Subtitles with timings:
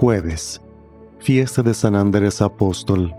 [0.00, 0.60] Jueves.
[1.18, 3.12] Fiesta de San Andrés Apóstol.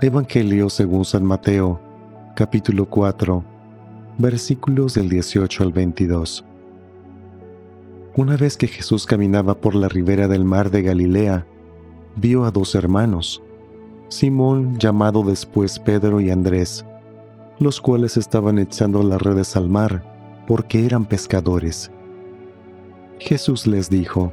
[0.00, 1.80] Evangelio según San Mateo,
[2.34, 3.44] capítulo 4,
[4.18, 6.44] versículos del 18 al 22.
[8.16, 11.46] Una vez que Jesús caminaba por la ribera del mar de Galilea,
[12.16, 13.40] vio a dos hermanos,
[14.08, 16.84] Simón, llamado después Pedro y Andrés,
[17.60, 20.02] los cuales estaban echando las redes al mar,
[20.48, 21.92] porque eran pescadores.
[23.20, 24.32] Jesús les dijo,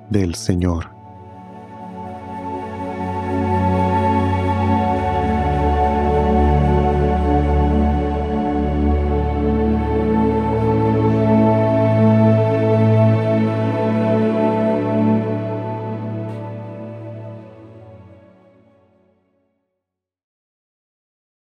[0.11, 1.00] del Señor.